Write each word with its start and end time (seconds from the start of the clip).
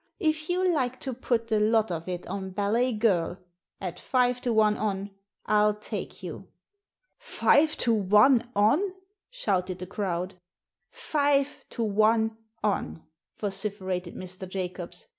If 0.19 0.49
you 0.49 0.67
like 0.67 0.99
to 1.01 1.13
put 1.13 1.47
the 1.49 1.59
lot 1.59 1.91
of 1.91 2.07
it 2.07 2.25
on 2.25 2.49
Ballet 2.49 2.91
Girl, 2.91 3.37
at 3.79 3.99
five 3.99 4.41
to 4.41 4.51
one 4.51 4.75
on, 4.75 5.11
I'll 5.45 5.75
take 5.75 6.23
you."" 6.23 6.47
Five 7.19 7.77
to 7.85 7.93
one 7.93 8.49
on?" 8.55 8.81
shouted 9.29 9.77
the 9.77 9.85
crowd." 9.85 10.33
Five 10.89 11.63
to 11.69 11.83
one 11.83 12.35
on!" 12.63 13.03
vociferated 13.39 14.15
Mr. 14.15 14.49
Jacobs. 14.49 15.05